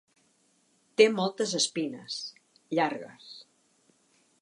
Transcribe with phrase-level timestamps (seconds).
[1.01, 2.19] Té moltes espines,
[2.79, 3.33] llargues.